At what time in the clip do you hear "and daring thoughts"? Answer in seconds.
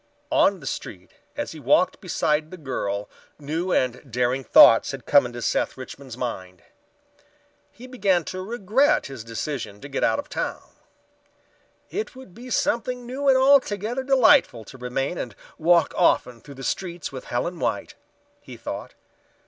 3.71-4.89